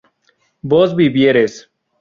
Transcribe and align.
vos 0.63 0.95
vivieres 0.95 1.69